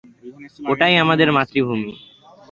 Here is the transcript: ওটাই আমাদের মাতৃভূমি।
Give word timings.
ওটাই 0.71 0.93
আমাদের 1.03 1.27
মাতৃভূমি। 1.31 1.91